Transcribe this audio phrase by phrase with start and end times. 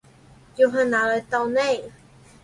[0.55, 1.91] 要去哪裡斗內